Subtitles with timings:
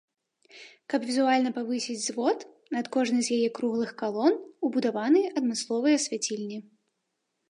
[0.93, 2.39] Каб візуальна павысіць звод,
[2.77, 4.33] над кожнай з яе круглых калон
[4.69, 6.57] убудаваны адмысловыя свяцільні.